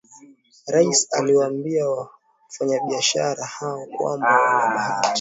[0.67, 5.09] Rais aliwaambia wafanyabiashara hao kwamba wana bahati